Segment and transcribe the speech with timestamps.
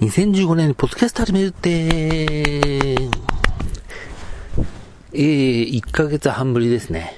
[0.00, 7.12] 2015年にポッドキャスト始めるって、えー、1ヶ月半ぶりですね。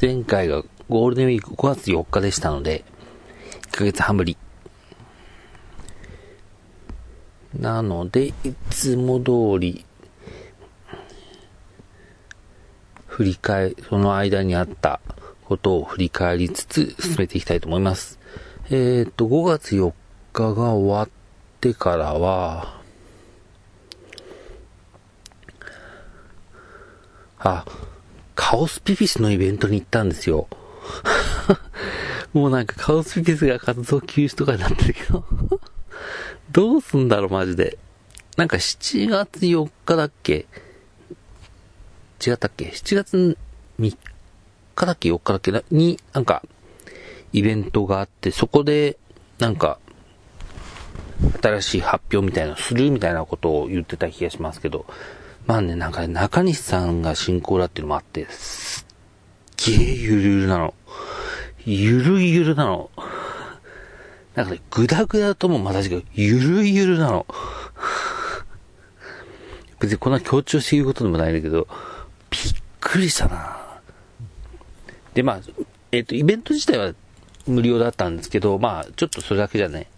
[0.00, 2.84] 前回がゴールデンウィーク5月4日でしたので、
[3.72, 4.38] 1ヶ月半ぶり。
[7.58, 8.34] なので、い
[8.70, 9.84] つも通り、
[13.08, 15.00] 振り返、その間にあった
[15.46, 18.20] ことを振り返りつつ進めていきたいと思います。
[18.70, 19.92] えっ、と、5月4
[20.32, 21.08] 日が終わっ
[21.58, 22.78] ってからは、
[27.40, 27.64] あ、
[28.36, 30.46] カオスピピスのイベントに行ったんですよ。
[32.32, 35.24] もうなんかカオスピピスが活動休止とかになってるけど
[36.52, 37.78] どうすんだろうマジで。
[38.36, 40.46] なんか7月4日だっけ？
[42.24, 43.36] 違ったっけ ?7 月
[43.80, 43.96] 3
[44.76, 45.74] 日だっけ ?4 日だっけ？
[45.74, 46.44] に、なんか、
[47.32, 48.96] イベントがあって、そこで、
[49.40, 49.80] なんか、
[51.42, 54.86] 新しい発表みたいなのするみたいなことを言ってた気がしますけど、
[55.46, 58.86] まあね、なんかね、中西さんが進行だっていうのもあって、す
[59.70, 60.74] っげえゆるゆるなの。
[61.64, 62.90] ゆるゆるなの。
[64.34, 66.04] なんかね、ぐだぐだともまた違う。
[66.14, 67.26] ゆるゆるなの。
[69.80, 71.66] 別にこんな強調して言うことでもないんだけど、
[72.30, 72.42] びっ
[72.80, 73.80] くりしたな
[75.14, 75.40] で、まあ、
[75.92, 76.94] えっ、ー、と、イベント自体は
[77.46, 79.88] 無料だったんですけど、まあ、ちょっとそれだけじゃね、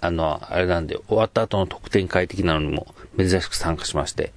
[0.00, 4.32] あの、あれなんで、終わった後の特典会的なのにも珍しく参加しまして、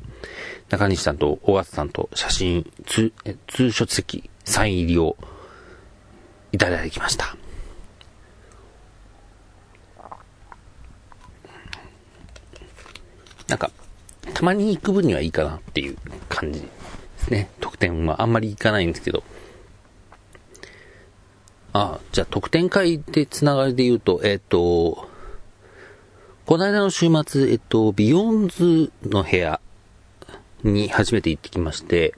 [0.70, 3.12] 中西さんと大勝さんと写真、通、
[3.48, 5.18] 通書籍、サイン入りを
[6.52, 7.36] いただきました。
[13.48, 13.72] なんか、
[14.34, 15.98] たまに行く分にはいいかなっていう
[16.30, 16.68] 感じで
[17.18, 17.50] すね。
[17.60, 19.23] 特典はあんまり行かないんですけど。
[21.73, 25.09] あ、じゃあ特典会でつながりで言うと、えっ、ー、と、
[26.50, 29.61] この間の週末、えっと、ビヨンズの部屋
[30.64, 32.16] に初めて行ってきまして、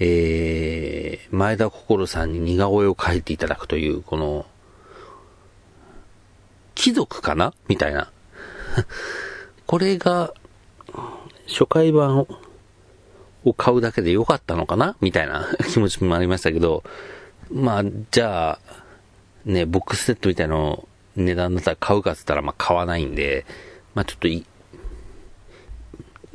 [0.00, 4.46] えー、前田心さんに似顔絵を描いていただくという、この、
[6.74, 7.52] 貴族かな？
[7.68, 8.10] みたいな。
[9.66, 10.32] これが、
[11.46, 12.26] 初回版
[13.44, 14.96] を買うだけでよかったのかな？
[15.02, 16.84] みたいな 気持ちもありましたけど、
[17.50, 18.58] まあ、じゃあ、
[19.44, 23.44] ね、ボックスセットみたいなの値段だったら買うかっつったらまあ買わないんで、
[23.94, 24.46] まあちょっとい、ち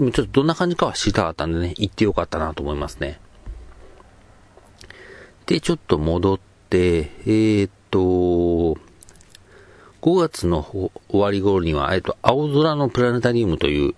[0.02, 3.20] ょっとどんな感じかは知りたかったんでね、行ってよかったなと思いますね。
[5.48, 6.40] で、ちょっと戻っ
[6.70, 8.80] て、えー、っと、
[10.02, 13.96] 5月の終わり頃には、えっと、青空のプラネタリウムという、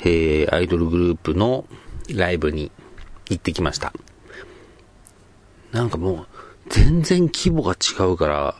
[0.00, 1.66] えー、アイドルグループの
[2.14, 2.72] ライブに
[3.30, 3.92] 行ってきました。
[5.72, 6.26] なんかもう、
[6.68, 8.56] 全然規模が違うから、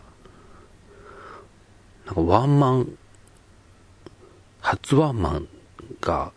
[2.06, 2.98] なんかワンマン、
[4.60, 5.48] 初ワンマン
[6.00, 6.32] が、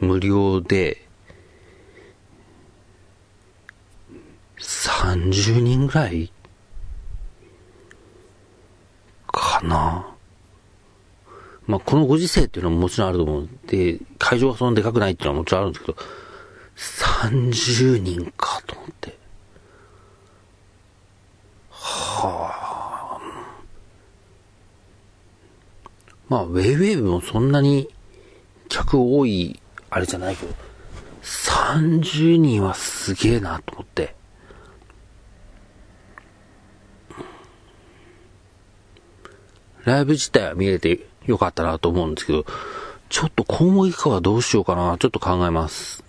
[0.00, 1.06] 無料で、
[4.58, 6.32] 30人ぐらい
[9.28, 10.06] かな。
[11.66, 15.98] まあ、このご時世っていうのももちろんあると思うんで、会場がそんなでかくないっていうのはもちろんあるんですけど、
[16.76, 19.18] 30人かと思って。
[21.70, 23.20] はあ。
[26.28, 27.88] まあ、ウェイウェイもそんなに
[28.68, 29.60] 客多い、
[29.90, 30.54] あれじゃないけど、
[31.22, 34.14] 30人はすげえなと思って。
[39.84, 42.44] ライブ自体は見れてよかったなと思うんですけど、
[43.08, 46.02] ちょっと今後以下はどうしようかな、ちょっと考えます。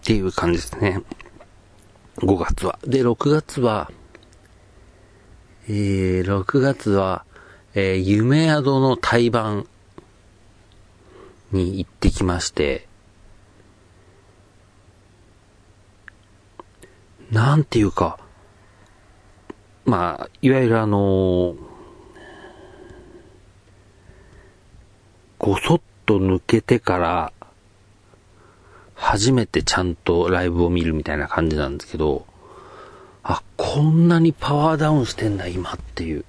[0.00, 1.02] っていう感じですね。
[2.16, 2.78] 5月は。
[2.84, 3.90] で、6月は、
[5.68, 7.24] えー、6月は、
[7.74, 9.62] えー、夢宿の対バ
[11.52, 12.88] に行ってきまして、
[17.30, 18.18] なんていうか、
[19.84, 21.56] まあ、いわゆるあのー、
[25.38, 27.32] ごそっと抜けてから、
[28.94, 32.26] 初めてちゃんとライブを見るみたいな感じなんですけど、
[33.22, 36.24] あ、こんなにパワーダウンしてんだ、今っていう。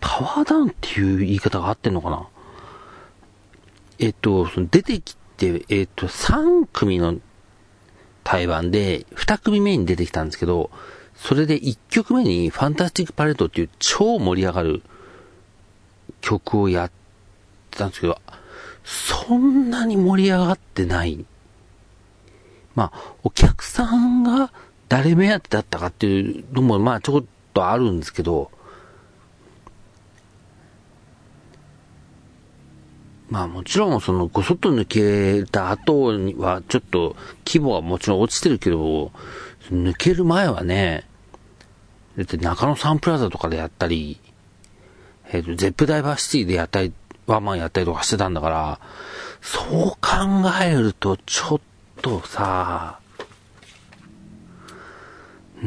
[0.00, 2.26] パワーダウンっていう言い方があってんのかな？
[3.98, 7.16] えっと、その出てきて、えっと、3組の
[8.24, 10.70] 対バンで、2組目に出てきたんですけど、
[11.14, 14.82] それで1曲目にファンタスティックパレットっていう超盛り上がる
[16.20, 16.90] 曲をやっ
[17.70, 18.20] たんですけど、
[18.84, 21.24] そんなに盛り上がってない。
[22.74, 24.52] まあ、お客さんが
[24.88, 28.50] 誰目当てだったかっていうのも、まあ、ちょっとあるんですけど、
[33.28, 39.10] まあもちろんそのご外抜けた後にはちょっと規模はもちろん落ちてるけど、
[39.70, 41.04] 抜ける前はね、
[42.16, 44.20] だって中野サンプラザとかでやったり、
[45.30, 46.92] えっ、ー、と、ゼップダイバーシティでやったり、
[47.26, 48.80] ワンマンやったりとかしてたんだから、
[49.42, 49.98] そう考
[50.62, 51.60] えるとちょっ
[52.00, 53.00] とさ、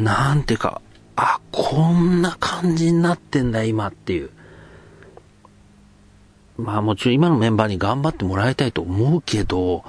[0.03, 0.81] なんていうか、
[1.17, 4.29] あ、こんな感じになってんだ今っていう。
[6.57, 9.83] まあもちろん今のメンバーに頑張ってもらいたいと思うけど、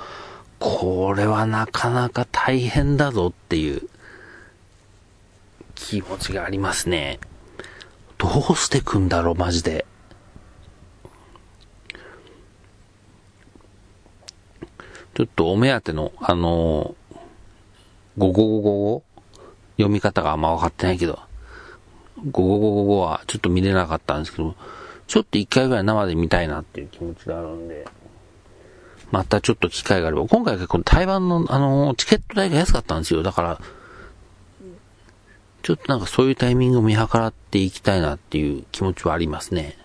[0.58, 3.88] これはなかなか大変だぞっていう
[5.76, 7.20] 気持ちがありますね。
[8.18, 9.86] どうしてくんだろう、マジで。
[15.14, 17.14] ちょっとお目当ての、あのー、
[18.18, 19.04] ゴゴゴゴ
[19.80, 21.18] 読み方があんま分かってないけど、
[22.30, 24.54] ゴゴゴゴゴはちょっと見れなかったんですけど、
[25.06, 27.86] ちょっと一回ぐらい生で見たいなっていう気持ちがあるんで、
[29.10, 33.22] またちょっと機会があれば、今回結構台湾のあの、チケット代が安かったんですよ。
[33.22, 33.60] だから、
[35.62, 39.76] ちょっとなんかそういうタイミングを見計らっていきたいなっていう気持ちはありますね。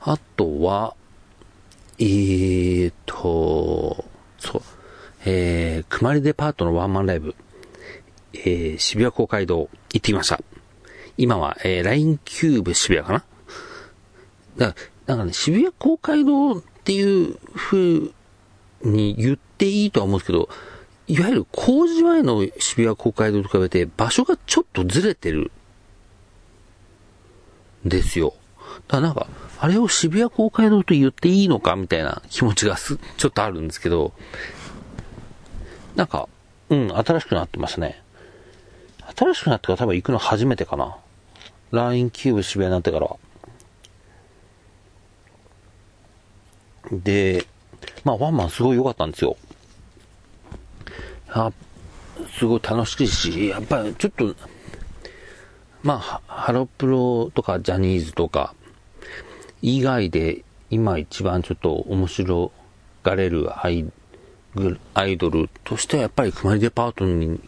[0.00, 0.94] あとは、
[2.00, 4.04] えーと、
[4.38, 4.62] そう、
[5.24, 7.34] えー、くまりデパートのワンマンライブ。
[8.34, 10.40] えー、渋谷公会堂行ってきました。
[11.16, 13.24] 今は、えー、LINE キューブ渋谷かな？
[14.58, 18.12] だから、なんかね、渋谷公会堂っていう風
[18.82, 20.48] に言っていいとは思うんですけど、
[21.08, 25.50] いわゆる工事前の渋谷公会堂と比べて場所がちょっとずれてる。
[27.84, 28.34] ですよ。
[28.88, 29.26] だからなんか、
[29.60, 34.12] あれを渋谷公会堂と言っていいのかみたいな気持ちがす、ちょっとあるんですけど、
[35.96, 36.28] なんか、
[36.70, 38.02] うん、新しくなってますね。
[39.16, 40.96] 新しくなってから多分行くの初めてかな。
[41.72, 43.16] LINE キューブ渋谷になってから。
[46.92, 47.44] で、
[48.04, 49.36] まあワンマンすごい良かったんですよ。
[51.30, 51.52] あ
[52.38, 54.34] すごい楽しいし、やっぱりちょっと、
[55.82, 58.54] まあ、ハロプロとかジャニーズとか、
[59.62, 62.52] 以外で今一番ちょっと面白
[63.02, 63.84] がれるアイ
[65.16, 67.40] ドルとしてはやっぱりくまりデパートに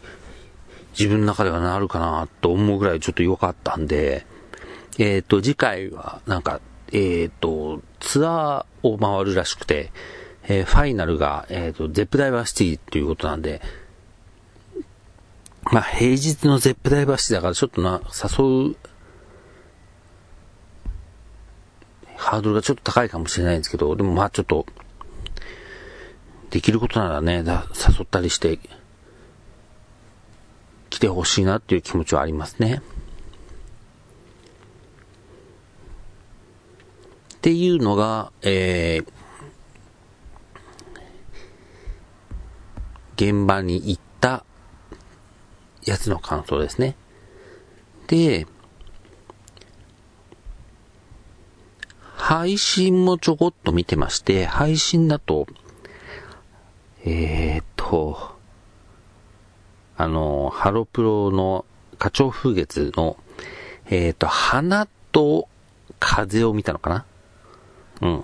[0.97, 4.25] 自分の中ではなるかなと思うぐらいちょっと良かったんで、
[4.99, 6.59] えっ、ー、と、次回はなんか、
[6.91, 9.91] えっ、ー、と、ツアーを回るらしくて、
[10.43, 13.61] えー、ファイナルが、えっ、と、 Zepp DiverCity ということなんで、
[15.71, 18.75] まあ、平日の Zepp DiverCity だからちょっとな、誘う、
[22.21, 24.67] ハードルがちょっと高いかもしれないんですけど、でもまあちょっと、
[26.51, 27.43] できることならね、誘
[28.03, 28.59] ったりして、
[30.91, 32.83] 来てほしいなっていう気持ちはありますね。
[37.33, 44.45] っていうのが、えー、現場に行った
[45.83, 46.95] やつの感想ですね。
[48.05, 48.45] で、
[52.31, 55.47] 配信もちょこっと見てまして、配信だと、
[57.03, 58.37] えー、っと、
[59.97, 61.65] あの、ハロプロの
[61.99, 63.17] 花鳥風月の、
[63.89, 65.49] えっ、と、花と
[65.99, 67.05] 風を見たのかな？
[67.99, 68.23] うん。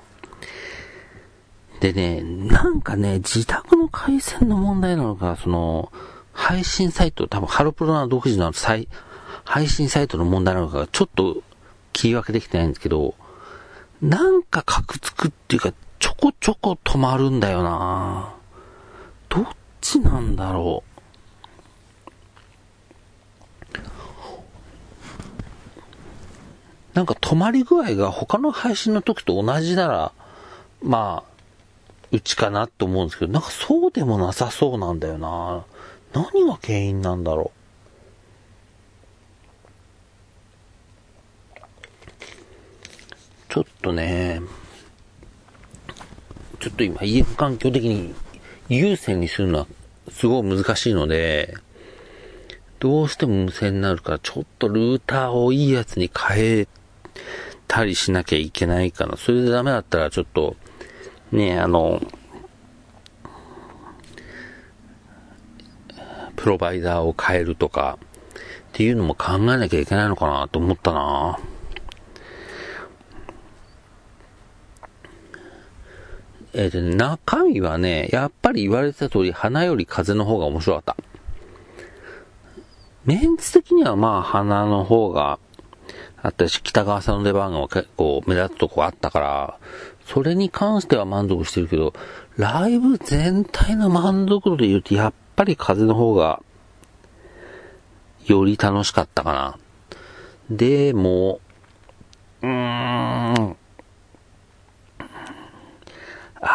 [1.82, 5.92] でね、なんかね、自宅の回線の問題なのか、その、
[6.32, 11.44] 配信サイト、多分ハロプロの独自の配信サイトの問題なのか、ちょっと
[11.92, 13.14] 切り分けできてないんですけど、
[14.01, 18.36] なんかカクつくっていうか、ちょこちょこ止まるんだよな
[19.30, 19.46] どっ
[19.82, 20.98] ちなんだろう。
[26.94, 30.12] なんか止まり具合が他の配信の時と同じなら、
[30.82, 31.32] まあ、
[32.12, 35.63] うちかなって思うんですけど、なんかそうでもなさそうなんだよな。
[36.13, 37.67] 何が原因なんだろう。
[43.58, 44.40] ちょっとね、
[46.60, 48.14] ちょっと今家の環境的に
[48.70, 49.68] 有線にするのは
[50.12, 51.56] すごい難しいので、
[52.78, 56.68] どうしても無線になるから、ちょっとルーターをいいやつに変え
[57.68, 59.18] たりしなきゃいけないかな。
[59.18, 60.56] それでダメだったらちょっと、
[61.32, 62.00] ね、あの、
[66.36, 67.98] プロバイダーを変えるとか、
[68.30, 71.40] っていうのも考えなきゃいけないのかなと思ったな
[76.58, 80.98] えっ、と、中身はね、やっぱり言われてた通り、花より風の方が面白かった。
[83.06, 85.38] メンツ的にはまあ、花の方が
[86.24, 89.60] あったし、北川さんの出番が結構目立つとこあったから、
[90.08, 91.94] それに関しては満足してるけど、
[92.38, 96.42] ライブ全体の満足度で言うと、やっぱり風の方が、
[98.26, 99.60] より楽しかったかな。
[100.50, 101.40] でも、
[102.42, 103.58] うーん、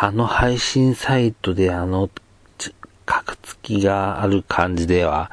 [0.04, 2.10] あの配信サイトであの、
[3.06, 5.30] 格付きがある感じでは、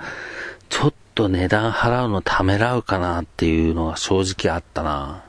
[0.70, 5.24] ちょっと値段払うのためらうかなっていうのが正直あったな。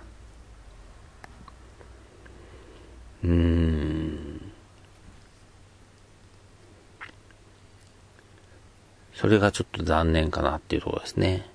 [3.24, 4.52] うーん。
[9.14, 11.48] それがちょっと残念かなっていうところですね。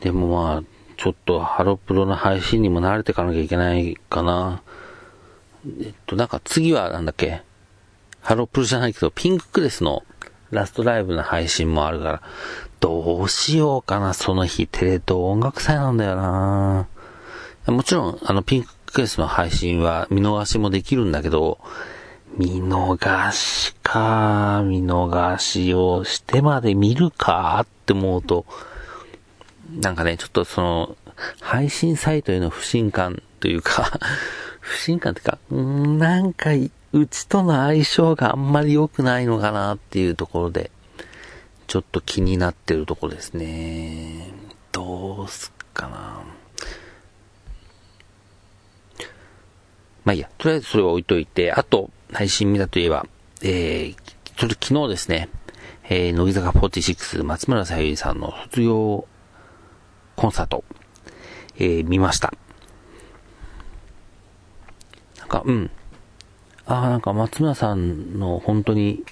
[0.00, 4.62] でもまあ、ちょっとハロプロの配信にも慣れていかなきゃいけないかな。
[5.80, 7.42] えっと、なんか次はなんだっけ？
[8.20, 10.04] ハロプロじゃないけど、ピンククレスの
[10.50, 12.22] ラストライブの配信もあるから、
[12.80, 16.88] どうしようかな、その日、テレ東音楽祭なんだよな。
[17.66, 21.58] もちろん、あの、ピンククレスの配信は見逃しもできるんだけど、
[22.36, 28.46] 見逃しか、見逃しをしてまで見るかって思うと、
[29.70, 30.96] なんかね、ちょっとその、
[31.40, 33.98] 配信サイトへの不信感というか
[34.60, 36.50] 不信感っていうか、んなんか、
[36.92, 40.70] うちとの相性があんまり良くないのかなっていうところで、
[41.66, 44.30] ちょっと気になってるところですね。
[44.72, 46.22] どうすっかな。
[50.04, 53.06] まあいいや、とりあえずそれは置いといて、あと、配信見たといえば、
[53.42, 53.96] えー、
[54.36, 55.28] ちょっと昨日ですね、
[55.88, 59.06] えー、乃木坂46松村さゆりさんの卒業
[60.16, 60.64] コンサート、
[61.58, 62.32] えー、見ました。
[65.18, 65.70] なんか、うん。
[66.66, 69.04] ああ、なんか松村さんの本当に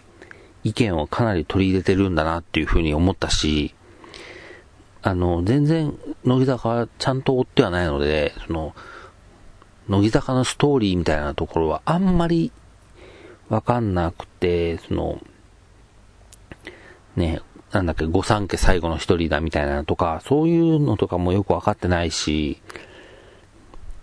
[0.64, 3.74] 意見をかなり取り入れてるんだなっていうふうに思ったし、
[5.02, 8.74] あの、全然、乃木坂はちゃんと追ってはないので、その、
[9.88, 12.50] 乃木坂のストーリーみたいなところはあんまり
[13.50, 15.20] わかんなくて、その、
[17.16, 17.42] ね、
[17.74, 22.60] なんだっけ、御三家最後の一人だみたいなのとか、そういうのとかもよくわかってないし、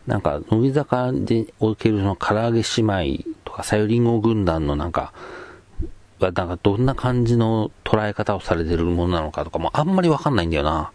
[0.08, 5.14] なんか、乃木坂でおけるその唐揚げ姉妹とか、さゆりんご軍団のなんか、
[6.20, 10.92] はなんかどんな感じの捉え方をされてるものなのかとかもあんまりわかんないんだよな。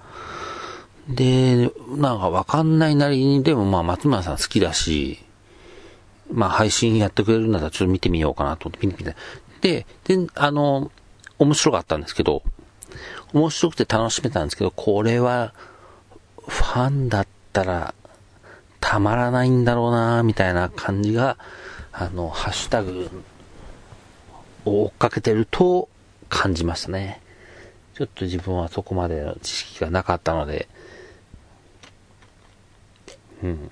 [1.08, 5.18] で、なんかわかんないなりに、でもまあ松村さん好きだし、
[6.32, 9.84] まあ配信やってくれるんだったらちょっと見てみようかなと思って見てみて。
[10.04, 10.90] で、で、あの、
[11.38, 12.42] 面白かったんですけど、
[13.32, 15.52] 面白くて楽しめたんですけど、これは、
[16.46, 17.94] ファンだったら、
[18.80, 21.38] たまらないんだろうなみたいな感じが、
[21.92, 23.10] あの、ハッシュタグ
[24.64, 25.88] を追っかけてると
[26.28, 27.20] 感じましたね。
[27.94, 30.68] ちょっと自分はそこまでの知識がなかったので、
[33.42, 33.70] うん。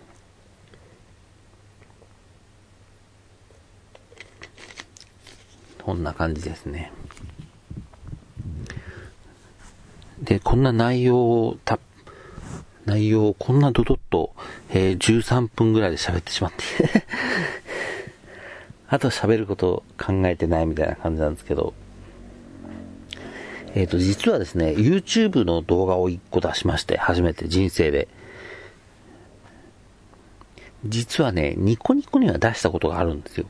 [5.82, 6.90] こんな感じですね。
[10.24, 11.78] で、こんな内容をた、
[12.86, 14.34] 内容をこんなドドッと、
[14.70, 16.64] えー、13分ぐらいで喋ってしまって
[18.88, 21.74] あと喋ること考えてないみたいな感じなんですけど、
[23.74, 28.08] えっ、ー、と、実はですね、YouTube の動画を1個出しまして、初めて人生で。
[30.86, 33.46] 実はね、ニコニコには出したことがあるんですよ。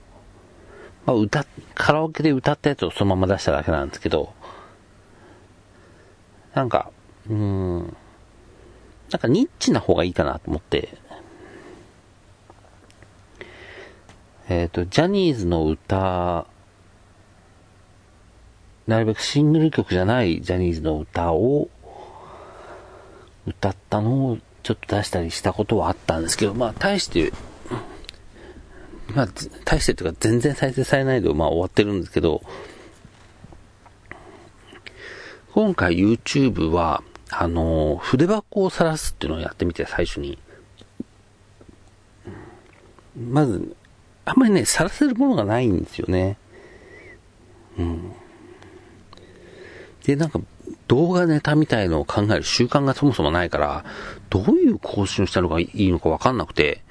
[1.04, 4.33] まあ、歌、カラオケで歌ったやつをそのまま出しただけなんですけど、
[6.55, 6.91] なんか、
[7.29, 7.97] うーん、
[9.11, 10.97] なんかニッチな方がいいかなと思って、
[14.49, 16.47] えっ、ー、と、ジャニーズの歌、
[18.87, 21.71] なるべくシングル曲じゃないジャニーズの歌を
[23.47, 27.33] 歌ったのをちょっと出したりしたことはあったんですけど、まあ、大して、
[29.15, 29.29] まあ、
[29.65, 32.43] 大してというか全然再生されないで、まあ終わってるんですけど、
[35.55, 40.37] 今回 YouTube は、あの、筆箱を晒すっていうのをやってみて、最初に。
[43.17, 43.77] まず、
[44.25, 46.39] あんまりね、晒せるものがないんですよね。
[47.79, 48.13] うん。
[50.05, 50.41] で、なんか、
[50.89, 53.85] 動画ネタみたいのを考える習慣がそもそもないから、
[54.31, 56.83] どういう更新をしたのがいいのかわかんなくて、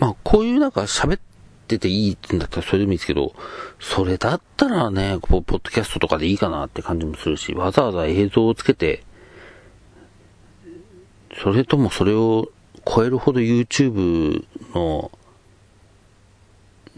[0.00, 1.20] まあ、こういうなんか喋っ
[1.66, 3.34] ってていいんだったらそれでもいいですけど、
[3.80, 9.02] それだったらね、ポッドキャストとかでいいかなって感じもするし、わざわざ映像をつけて、
[11.42, 12.48] それともそれを
[12.86, 14.44] 超えるほど YouTube
[14.74, 15.10] の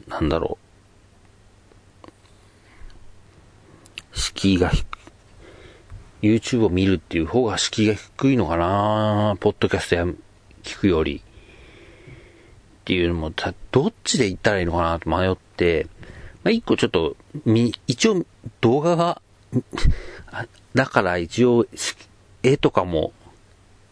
[0.06, 0.68] なんだろう。
[4.12, 4.86] 敷居が低
[6.20, 10.04] YouTube を見るっていう方が敷居が低いのかなポッドキャストや
[10.62, 11.22] 聞くより。
[12.88, 13.30] っていうのも、
[13.70, 15.88] どっちで行ったらいいのかなと迷って、
[16.42, 18.24] まあ、一個ちょっと、み、一応
[18.62, 19.20] 動画が、
[20.72, 21.66] だから一応、
[22.42, 23.12] 絵とかも、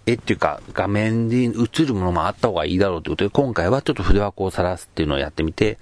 [0.07, 5.77] 絵っていうか画面に映るものもあった方がいいだろうということで、今回はちょっと筆箱を晒すっていうのをやってみて、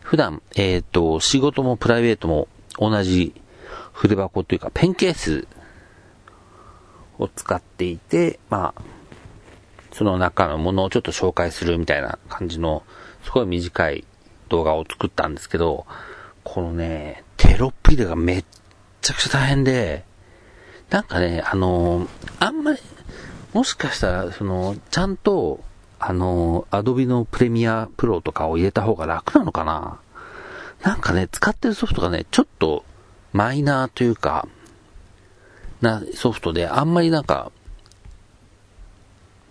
[0.00, 3.32] 普段、えっ、ー、と、仕事もプライベートも同じ
[3.92, 5.46] 筆箱というかペンケース
[7.16, 8.82] を使っていて、まあ、
[9.92, 12.82] その中のものをちょっと紹介するみたいな感じの、
[13.24, 14.04] すごい短い
[14.48, 15.86] 動画を作ったんですけど、
[16.44, 18.44] このね、テロップ入れがめっ
[19.00, 20.04] ちゃくちゃ大変で、
[20.90, 22.78] なんかね、あの、あんまり、
[23.52, 25.62] もしかしたら、その、ちゃんと、
[25.98, 29.98] あのー、アドビのプレミアプロとかを入れた方が楽なのかな。
[30.82, 32.84] なんかね、使ってるソフトがね、ちょっと
[33.32, 34.48] マイナーというか、
[35.80, 37.52] なソフトで、あんまりなんか、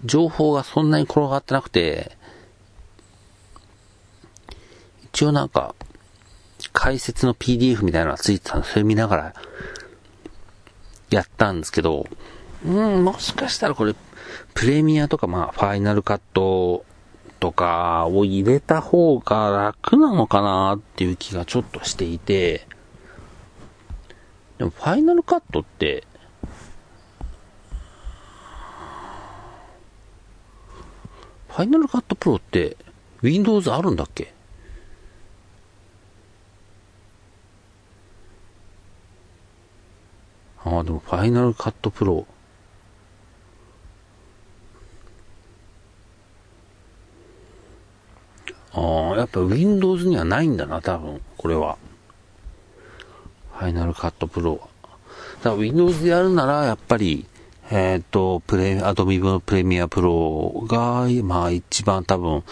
[0.06, 2.18] 情報がそんなに転がってなくて、
[5.14, 5.76] 一応なんか、
[6.74, 8.64] 解説の PDF みたいなのがついてたの。
[8.64, 9.34] それ見ながら、
[11.10, 12.06] やったんですけど、
[12.66, 13.96] うん、もしかしたらこれ、
[14.54, 16.86] プレミアとかまあ、ファイナルカット
[17.40, 22.68] とかを入れた方が楽なのかなっていう気がちょっとしていて、
[24.58, 26.04] でもファイナルカットって、
[31.48, 32.78] フファイナルカットプロって
[33.22, 34.34] Windows あるんだっけ？
[40.64, 42.26] ああ、でもファイナルカットプロ。
[48.72, 51.78] ああ、やっぱ Windows にはないんだな、多分、これは。
[53.58, 54.60] ファイナルカットプロは。
[55.44, 57.28] だから Windows でやるなら、やっぱり、
[57.72, 62.44] えっ、ー、と、プレ、アドビのプレミアプロが、まあ一番多分、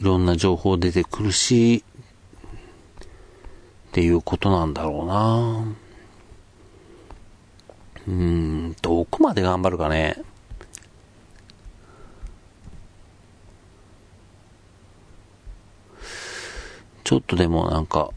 [0.00, 1.82] いろんな情報出てくるし、
[3.88, 5.64] っていうことなんだろうな
[8.06, 10.22] うーん、どこまで頑張るかね。
[17.02, 18.10] ちょっとでもなんか、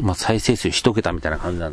[0.00, 1.72] まあ、再生数一桁みたいな感じなんで